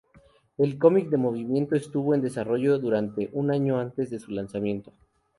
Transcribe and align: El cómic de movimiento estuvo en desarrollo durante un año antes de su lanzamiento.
El 0.57 0.79
cómic 0.79 1.09
de 1.09 1.17
movimiento 1.17 1.75
estuvo 1.75 2.15
en 2.15 2.23
desarrollo 2.23 2.79
durante 2.79 3.29
un 3.33 3.51
año 3.51 3.79
antes 3.79 4.09
de 4.09 4.17
su 4.17 4.31
lanzamiento. 4.31 4.93